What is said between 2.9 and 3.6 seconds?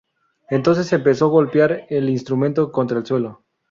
el suelo.